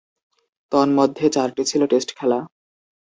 [0.71, 2.39] তন্মধ্যে চারটি ছিল টেস্ট খেলা।